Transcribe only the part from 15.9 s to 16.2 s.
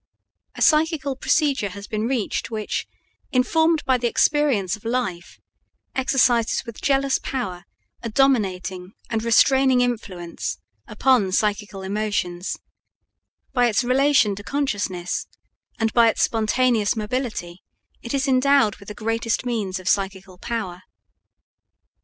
by